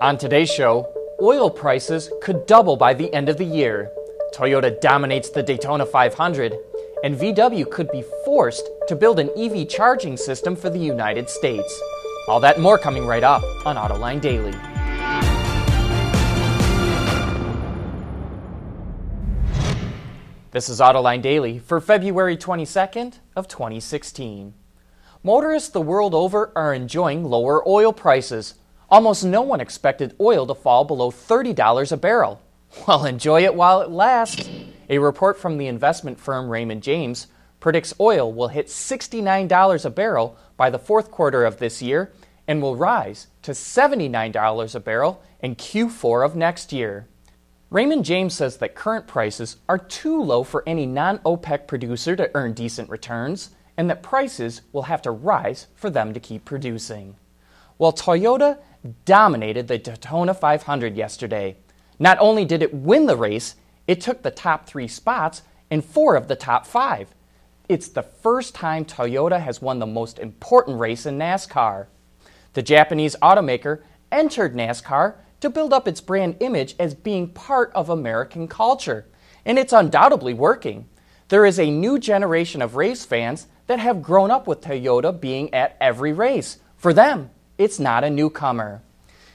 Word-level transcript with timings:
On 0.00 0.18
today's 0.18 0.50
show, 0.52 0.92
oil 1.22 1.48
prices 1.48 2.10
could 2.20 2.46
double 2.46 2.76
by 2.76 2.94
the 2.94 3.14
end 3.14 3.28
of 3.28 3.38
the 3.38 3.44
year. 3.44 3.92
Toyota 4.34 4.80
dominates 4.80 5.30
the 5.30 5.40
Daytona 5.40 5.86
500, 5.86 6.52
and 7.04 7.16
VW 7.16 7.70
could 7.70 7.88
be 7.92 8.02
forced 8.24 8.68
to 8.88 8.96
build 8.96 9.20
an 9.20 9.30
EV 9.36 9.68
charging 9.68 10.16
system 10.16 10.56
for 10.56 10.68
the 10.68 10.80
United 10.80 11.30
States. 11.30 11.80
All 12.26 12.40
that 12.40 12.58
more 12.58 12.76
coming 12.76 13.06
right 13.06 13.22
up 13.22 13.44
on 13.64 13.76
Autoline 13.76 14.20
Daily. 14.20 14.50
This 20.50 20.68
is 20.68 20.80
Autoline 20.80 21.22
Daily 21.22 21.60
for 21.60 21.80
February 21.80 22.36
22nd 22.36 23.20
of 23.36 23.46
2016. 23.46 24.54
Motorists 25.22 25.68
the 25.68 25.80
world 25.80 26.14
over 26.14 26.52
are 26.56 26.74
enjoying 26.74 27.22
lower 27.22 27.66
oil 27.68 27.92
prices. 27.92 28.54
Almost 28.94 29.24
no 29.24 29.42
one 29.42 29.60
expected 29.60 30.14
oil 30.20 30.46
to 30.46 30.54
fall 30.54 30.84
below 30.84 31.10
$30 31.10 31.90
a 31.90 31.96
barrel. 31.96 32.40
Well, 32.86 33.06
enjoy 33.06 33.42
it 33.42 33.56
while 33.56 33.80
it 33.80 33.90
lasts. 33.90 34.48
A 34.88 34.98
report 34.98 35.36
from 35.36 35.58
the 35.58 35.66
investment 35.66 36.20
firm 36.20 36.48
Raymond 36.48 36.84
James 36.84 37.26
predicts 37.58 37.92
oil 37.98 38.32
will 38.32 38.46
hit 38.46 38.68
$69 38.68 39.84
a 39.84 39.90
barrel 39.90 40.36
by 40.56 40.70
the 40.70 40.78
fourth 40.78 41.10
quarter 41.10 41.44
of 41.44 41.58
this 41.58 41.82
year 41.82 42.12
and 42.46 42.62
will 42.62 42.76
rise 42.76 43.26
to 43.42 43.50
$79 43.50 44.74
a 44.76 44.78
barrel 44.80 45.20
in 45.40 45.56
Q4 45.56 46.24
of 46.24 46.36
next 46.36 46.72
year. 46.72 47.08
Raymond 47.70 48.04
James 48.04 48.34
says 48.34 48.58
that 48.58 48.76
current 48.76 49.08
prices 49.08 49.56
are 49.68 49.78
too 49.78 50.22
low 50.22 50.44
for 50.44 50.62
any 50.68 50.86
non 50.86 51.18
OPEC 51.26 51.66
producer 51.66 52.14
to 52.14 52.30
earn 52.36 52.52
decent 52.52 52.88
returns, 52.88 53.50
and 53.76 53.90
that 53.90 54.04
prices 54.04 54.62
will 54.70 54.82
have 54.82 55.02
to 55.02 55.10
rise 55.10 55.66
for 55.74 55.90
them 55.90 56.14
to 56.14 56.20
keep 56.20 56.44
producing. 56.44 57.16
While 57.76 57.92
Toyota 57.92 58.58
dominated 59.04 59.68
the 59.68 59.78
Daytona 59.78 60.34
500 60.34 60.96
yesterday, 60.96 61.56
not 61.98 62.18
only 62.18 62.44
did 62.44 62.62
it 62.62 62.74
win 62.74 63.06
the 63.06 63.16
race, 63.16 63.54
it 63.86 64.00
took 64.00 64.22
the 64.22 64.30
top 64.30 64.66
three 64.66 64.88
spots 64.88 65.42
in 65.70 65.80
four 65.80 66.16
of 66.16 66.28
the 66.28 66.36
top 66.36 66.66
five. 66.66 67.14
It's 67.68 67.88
the 67.88 68.02
first 68.02 68.54
time 68.54 68.84
Toyota 68.84 69.40
has 69.40 69.62
won 69.62 69.78
the 69.78 69.86
most 69.86 70.18
important 70.18 70.78
race 70.78 71.06
in 71.06 71.18
NASCAR. 71.18 71.86
The 72.52 72.62
Japanese 72.62 73.16
automaker 73.22 73.82
entered 74.12 74.54
NASCAR 74.54 75.14
to 75.40 75.50
build 75.50 75.72
up 75.72 75.88
its 75.88 76.00
brand 76.00 76.36
image 76.40 76.74
as 76.78 76.94
being 76.94 77.28
part 77.28 77.72
of 77.74 77.88
American 77.88 78.48
culture. 78.48 79.06
And 79.44 79.58
it's 79.58 79.72
undoubtedly 79.72 80.34
working. 80.34 80.88
There 81.28 81.46
is 81.46 81.58
a 81.58 81.70
new 81.70 81.98
generation 81.98 82.62
of 82.62 82.76
race 82.76 83.04
fans 83.04 83.46
that 83.66 83.78
have 83.78 84.02
grown 84.02 84.30
up 84.30 84.46
with 84.46 84.60
Toyota 84.60 85.18
being 85.18 85.52
at 85.54 85.76
every 85.80 86.12
race. 86.12 86.58
For 86.76 86.92
them, 86.92 87.30
it's 87.58 87.78
not 87.78 88.04
a 88.04 88.10
newcomer. 88.10 88.82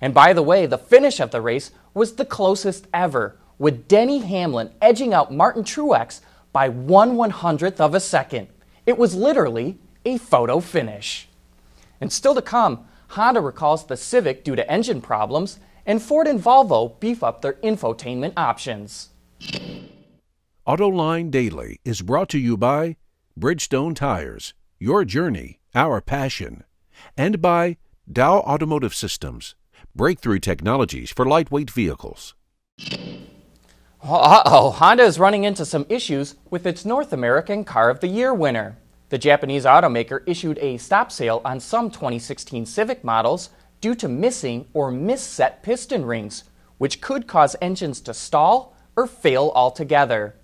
And 0.00 0.12
by 0.12 0.32
the 0.32 0.42
way, 0.42 0.66
the 0.66 0.78
finish 0.78 1.20
of 1.20 1.30
the 1.30 1.40
race 1.40 1.70
was 1.94 2.14
the 2.14 2.24
closest 2.24 2.86
ever, 2.92 3.36
with 3.58 3.86
Denny 3.86 4.18
Hamlin 4.18 4.70
edging 4.80 5.14
out 5.14 5.32
Martin 5.32 5.62
Truex 5.62 6.20
by 6.52 6.68
one 6.68 7.16
one 7.16 7.30
hundredth 7.30 7.80
of 7.80 7.94
a 7.94 8.00
second. 8.00 8.48
It 8.84 8.98
was 8.98 9.14
literally 9.14 9.78
a 10.04 10.18
photo 10.18 10.58
finish. 10.60 11.28
And 12.00 12.12
still 12.12 12.34
to 12.34 12.42
come, 12.42 12.86
Honda 13.08 13.40
recalls 13.40 13.86
the 13.86 13.96
Civic 13.96 14.42
due 14.42 14.56
to 14.56 14.68
engine 14.70 15.00
problems 15.00 15.60
and 15.86 16.02
Ford 16.02 16.26
and 16.26 16.42
Volvo 16.42 16.98
beef 16.98 17.22
up 17.22 17.42
their 17.42 17.54
infotainment 17.54 18.32
options. 18.36 19.10
AutoLine 20.66 21.30
Daily 21.30 21.80
is 21.84 22.02
brought 22.02 22.28
to 22.30 22.38
you 22.38 22.56
by 22.56 22.96
Bridgestone 23.38 23.94
Tires, 23.94 24.54
your 24.78 25.04
journey, 25.04 25.60
our 25.74 26.00
passion, 26.00 26.64
and 27.16 27.40
by 27.40 27.76
Dow 28.10 28.38
Automotive 28.40 28.94
Systems, 28.94 29.54
breakthrough 29.94 30.40
technologies 30.40 31.12
for 31.12 31.24
lightweight 31.24 31.70
vehicles. 31.70 32.34
Uh 34.02 34.42
oh, 34.44 34.70
Honda 34.72 35.04
is 35.04 35.20
running 35.20 35.44
into 35.44 35.64
some 35.64 35.86
issues 35.88 36.34
with 36.50 36.66
its 36.66 36.84
North 36.84 37.12
American 37.12 37.64
Car 37.64 37.88
of 37.90 38.00
the 38.00 38.08
Year 38.08 38.34
winner. 38.34 38.76
The 39.10 39.18
Japanese 39.18 39.64
automaker 39.64 40.22
issued 40.26 40.58
a 40.58 40.78
stop 40.78 41.12
sale 41.12 41.40
on 41.44 41.60
some 41.60 41.90
2016 41.90 42.66
Civic 42.66 43.04
models 43.04 43.50
due 43.80 43.94
to 43.94 44.08
missing 44.08 44.66
or 44.74 44.90
misset 44.90 45.62
piston 45.62 46.04
rings, 46.04 46.42
which 46.78 47.00
could 47.00 47.28
cause 47.28 47.54
engines 47.62 48.00
to 48.00 48.12
stall 48.12 48.76
or 48.96 49.06
fail 49.06 49.52
altogether. 49.54 50.34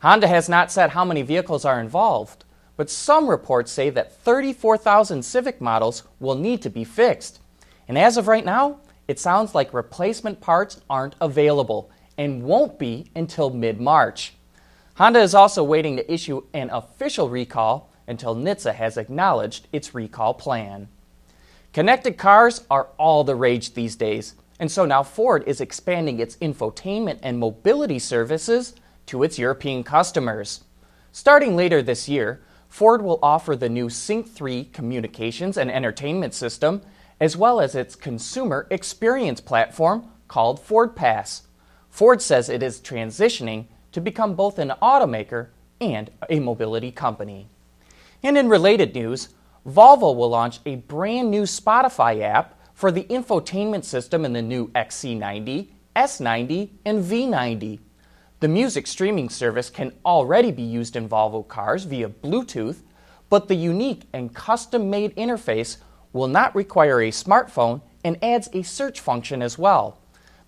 Honda 0.00 0.26
has 0.26 0.48
not 0.48 0.72
said 0.72 0.90
how 0.90 1.04
many 1.04 1.20
vehicles 1.20 1.66
are 1.66 1.80
involved, 1.80 2.43
but 2.76 2.90
some 2.90 3.28
reports 3.28 3.70
say 3.70 3.90
that 3.90 4.12
34,000 4.12 5.22
Civic 5.22 5.60
models 5.60 6.02
will 6.20 6.34
need 6.34 6.62
to 6.62 6.70
be 6.70 6.84
fixed. 6.84 7.40
And 7.86 7.96
as 7.96 8.16
of 8.16 8.28
right 8.28 8.44
now, 8.44 8.78
it 9.06 9.18
sounds 9.18 9.54
like 9.54 9.74
replacement 9.74 10.40
parts 10.40 10.80
aren't 10.88 11.14
available 11.20 11.90
and 12.16 12.42
won't 12.42 12.78
be 12.78 13.10
until 13.14 13.50
mid 13.50 13.80
March. 13.80 14.34
Honda 14.94 15.20
is 15.20 15.34
also 15.34 15.62
waiting 15.62 15.96
to 15.96 16.12
issue 16.12 16.42
an 16.54 16.70
official 16.70 17.28
recall 17.28 17.90
until 18.06 18.36
NHTSA 18.36 18.74
has 18.74 18.96
acknowledged 18.96 19.66
its 19.72 19.94
recall 19.94 20.34
plan. 20.34 20.88
Connected 21.72 22.16
cars 22.16 22.64
are 22.70 22.88
all 22.98 23.24
the 23.24 23.34
rage 23.34 23.74
these 23.74 23.96
days, 23.96 24.34
and 24.60 24.70
so 24.70 24.84
now 24.84 25.02
Ford 25.02 25.42
is 25.46 25.60
expanding 25.60 26.20
its 26.20 26.36
infotainment 26.36 27.18
and 27.22 27.38
mobility 27.38 27.98
services 27.98 28.74
to 29.06 29.22
its 29.22 29.38
European 29.38 29.82
customers. 29.82 30.62
Starting 31.10 31.56
later 31.56 31.82
this 31.82 32.08
year, 32.08 32.40
Ford 32.74 33.02
will 33.02 33.20
offer 33.22 33.54
the 33.54 33.68
new 33.68 33.88
Sync 33.88 34.28
3 34.28 34.64
communications 34.64 35.56
and 35.56 35.70
entertainment 35.70 36.34
system, 36.34 36.82
as 37.20 37.36
well 37.36 37.60
as 37.60 37.76
its 37.76 37.94
consumer 37.94 38.66
experience 38.68 39.40
platform 39.40 40.10
called 40.26 40.58
Ford 40.58 40.96
Pass. 40.96 41.42
Ford 41.88 42.20
says 42.20 42.48
it 42.48 42.64
is 42.64 42.80
transitioning 42.80 43.66
to 43.92 44.00
become 44.00 44.34
both 44.34 44.58
an 44.58 44.72
automaker 44.82 45.50
and 45.80 46.10
a 46.28 46.40
mobility 46.40 46.90
company. 46.90 47.46
And 48.24 48.36
in 48.36 48.48
related 48.48 48.92
news, 48.92 49.28
Volvo 49.64 50.12
will 50.12 50.30
launch 50.30 50.58
a 50.66 50.74
brand 50.74 51.30
new 51.30 51.42
Spotify 51.42 52.22
app 52.22 52.58
for 52.74 52.90
the 52.90 53.04
infotainment 53.04 53.84
system 53.84 54.24
in 54.24 54.32
the 54.32 54.42
new 54.42 54.66
XC90, 54.72 55.68
S90, 55.94 56.70
and 56.84 57.04
V90. 57.04 57.78
The 58.44 58.48
music 58.48 58.86
streaming 58.86 59.30
service 59.30 59.70
can 59.70 59.94
already 60.04 60.52
be 60.52 60.60
used 60.62 60.96
in 60.96 61.08
Volvo 61.08 61.48
cars 61.48 61.84
via 61.84 62.10
Bluetooth, 62.10 62.82
but 63.30 63.48
the 63.48 63.54
unique 63.54 64.02
and 64.12 64.34
custom 64.34 64.90
made 64.90 65.16
interface 65.16 65.78
will 66.12 66.28
not 66.28 66.54
require 66.54 67.00
a 67.00 67.10
smartphone 67.10 67.80
and 68.04 68.22
adds 68.22 68.50
a 68.52 68.60
search 68.60 69.00
function 69.00 69.40
as 69.40 69.56
well. 69.56 69.98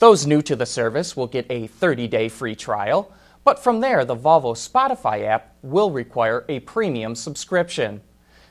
Those 0.00 0.26
new 0.26 0.42
to 0.42 0.56
the 0.56 0.66
service 0.66 1.16
will 1.16 1.28
get 1.28 1.46
a 1.48 1.68
30 1.68 2.08
day 2.08 2.28
free 2.28 2.56
trial, 2.56 3.12
but 3.44 3.62
from 3.62 3.78
there, 3.78 4.04
the 4.04 4.16
Volvo 4.16 4.56
Spotify 4.56 5.22
app 5.22 5.54
will 5.62 5.92
require 5.92 6.44
a 6.48 6.58
premium 6.58 7.14
subscription. 7.14 8.00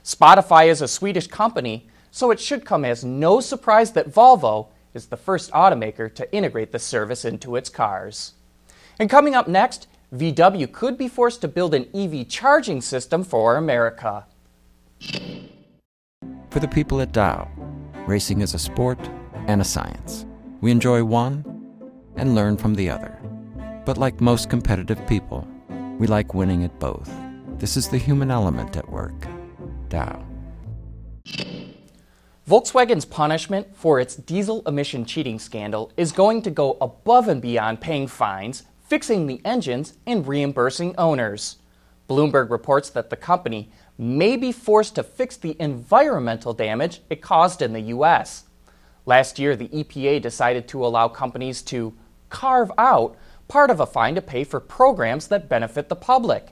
Spotify 0.06 0.68
is 0.68 0.82
a 0.82 0.88
Swedish 0.88 1.28
company, 1.28 1.90
so 2.12 2.32
it 2.32 2.40
should 2.40 2.64
come 2.64 2.86
as 2.86 3.03
no 3.03 3.42
surprise 3.42 3.92
that 3.92 4.09
Volvo 4.09 4.70
is 4.94 5.08
the 5.08 5.18
first 5.18 5.52
automaker 5.52 6.08
to 6.16 6.34
integrate 6.34 6.72
the 6.72 6.80
service 6.80 7.26
into 7.26 7.58
its 7.58 7.70
cars. 7.70 8.36
And 9.00 9.09
coming 9.09 9.36
up 9.36 9.48
next, 9.48 9.88
VW 10.14 10.72
could 10.72 10.98
be 10.98 11.08
forced 11.08 11.42
to 11.42 11.48
build 11.48 11.74
an 11.74 11.88
EV 11.94 12.28
charging 12.28 12.81
system 12.81 13.24
for 13.24 13.56
America. 13.56 14.26
For 16.50 16.59
the 16.59 16.68
people 16.68 17.02
at 17.02 17.12
Dow, 17.12 17.50
racing 18.08 18.42
is 18.42 18.53
a 18.53 18.59
sport 18.59 19.00
and 19.48 19.59
a 19.59 19.66
science. 19.66 20.26
We 20.62 20.72
enjoy 20.72 21.03
one 21.03 21.44
and 22.16 22.36
learn 22.36 22.58
from 22.58 22.76
the 22.76 22.90
other. 22.90 23.20
But 23.86 23.98
like 23.98 24.22
most 24.22 24.50
competitive 24.50 25.06
people, 25.08 25.48
we 25.98 26.08
like 26.08 26.34
winning 26.34 26.64
at 26.64 26.80
both. 26.80 27.12
This 27.58 27.76
is 27.76 27.88
the 27.88 27.98
human 27.98 28.30
element 28.30 28.78
at 28.78 28.90
work. 28.90 29.28
Dow. 29.90 30.24
Volkswagen's 32.48 33.06
punishment 33.06 33.76
for 33.76 34.00
its 34.00 34.16
diesel 34.16 34.62
emission 34.68 35.06
cheating 35.06 35.40
scandal 35.40 35.91
is 35.96 36.12
going 36.12 36.41
to 36.41 36.52
go 36.52 36.78
above 36.82 37.29
and 37.29 37.41
beyond 37.41 37.79
paying 37.79 38.06
fines, 38.06 38.64
fixing 38.84 39.28
the 39.28 39.41
engines, 39.44 39.94
and 40.06 40.28
reimbursing 40.28 40.96
owners. 40.97 41.58
Bloomberg 42.09 42.50
reports 42.50 42.90
that 42.91 43.09
the 43.09 43.16
company 43.16 43.72
may 43.97 44.35
be 44.35 44.52
forced 44.52 44.96
to 44.96 45.03
fix 45.03 45.38
the 45.38 45.56
environmental 45.59 46.53
damage 46.53 47.02
it 47.09 47.22
caused 47.22 47.62
in 47.62 47.74
the 47.74 47.82
U.S. 47.82 48.46
Last 49.06 49.40
year, 49.40 49.56
the 49.56 49.70
EPA 49.70 50.22
decided 50.22 50.68
to 50.68 50.85
allow 50.85 51.08
companies 51.08 51.62
to 51.64 51.94
carve 52.30 52.72
out 52.78 53.16
part 53.47 53.70
of 53.70 53.80
a 53.80 53.85
fine 53.85 54.16
to 54.16 54.22
pay 54.22 54.44
for 54.44 54.59
programs 54.59 55.28
that 55.28 55.50
benefit 55.50 55.90
the 55.90 55.96
public. 55.96 56.50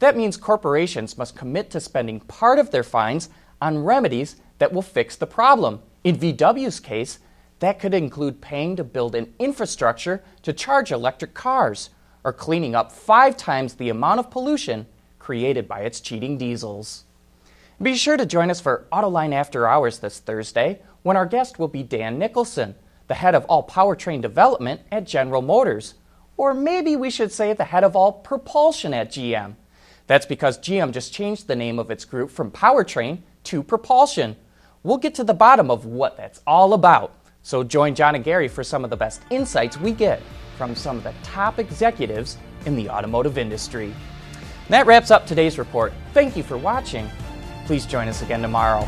That 0.00 0.16
means 0.16 0.36
corporations 0.36 1.18
must 1.18 1.36
commit 1.36 1.70
to 1.70 1.80
spending 1.80 2.20
part 2.20 2.58
of 2.58 2.70
their 2.70 2.82
fines 2.82 3.28
on 3.60 3.84
remedies 3.84 4.36
that 4.58 4.72
will 4.72 4.82
fix 4.82 5.16
the 5.16 5.26
problem. 5.26 5.80
In 6.02 6.16
VW's 6.16 6.80
case, 6.80 7.18
that 7.60 7.78
could 7.78 7.94
include 7.94 8.40
paying 8.40 8.76
to 8.76 8.84
build 8.84 9.14
an 9.14 9.32
infrastructure 9.38 10.22
to 10.42 10.52
charge 10.52 10.90
electric 10.90 11.34
cars 11.34 11.90
or 12.24 12.32
cleaning 12.32 12.74
up 12.74 12.90
five 12.92 13.36
times 13.36 13.74
the 13.74 13.88
amount 13.88 14.20
of 14.20 14.30
pollution 14.30 14.86
created 15.18 15.68
by 15.68 15.80
its 15.80 16.00
cheating 16.00 16.36
diesels. 16.36 17.04
Be 17.80 17.94
sure 17.94 18.16
to 18.16 18.26
join 18.26 18.50
us 18.50 18.60
for 18.60 18.86
Autoline 18.92 19.32
After 19.32 19.66
Hours 19.66 20.00
this 20.00 20.18
Thursday 20.18 20.80
when 21.02 21.16
our 21.16 21.26
guest 21.26 21.58
will 21.58 21.68
be 21.68 21.82
Dan 21.82 22.18
Nicholson, 22.18 22.74
the 23.08 23.14
head 23.14 23.34
of 23.34 23.44
all 23.46 23.66
powertrain 23.66 24.20
development 24.20 24.82
at 24.90 25.06
General 25.06 25.40
Motors. 25.40 25.94
Or 26.36 26.52
maybe 26.52 26.96
we 26.96 27.10
should 27.10 27.32
say 27.32 27.52
the 27.52 27.64
head 27.64 27.84
of 27.84 27.96
all 27.96 28.12
propulsion 28.12 28.92
at 28.92 29.10
GM. 29.10 29.56
That's 30.06 30.26
because 30.26 30.58
GM 30.58 30.92
just 30.92 31.12
changed 31.12 31.46
the 31.46 31.56
name 31.56 31.78
of 31.78 31.90
its 31.90 32.04
group 32.04 32.30
from 32.30 32.50
powertrain 32.50 33.20
to 33.44 33.62
propulsion. 33.62 34.36
We'll 34.82 34.96
get 34.98 35.14
to 35.16 35.24
the 35.24 35.34
bottom 35.34 35.70
of 35.70 35.84
what 35.84 36.16
that's 36.16 36.40
all 36.46 36.72
about. 36.72 37.14
So 37.42 37.64
join 37.64 37.94
John 37.94 38.14
and 38.14 38.24
Gary 38.24 38.48
for 38.48 38.62
some 38.62 38.84
of 38.84 38.90
the 38.90 38.96
best 38.96 39.22
insights 39.30 39.78
we 39.78 39.92
get 39.92 40.22
from 40.56 40.74
some 40.74 40.98
of 40.98 41.04
the 41.04 41.14
top 41.22 41.58
executives 41.58 42.36
in 42.66 42.76
the 42.76 42.90
automotive 42.90 43.38
industry. 43.38 43.94
That 44.68 44.86
wraps 44.86 45.10
up 45.10 45.26
today's 45.26 45.58
report. 45.58 45.92
Thank 46.12 46.36
you 46.36 46.42
for 46.42 46.56
watching. 46.56 47.10
Please 47.66 47.86
join 47.86 48.08
us 48.08 48.22
again 48.22 48.42
tomorrow. 48.42 48.86